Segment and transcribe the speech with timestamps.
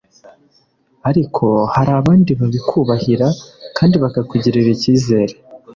[1.09, 3.27] Ariko hari abandi babikubahira
[3.77, 5.33] kandi bakakugirira ikizere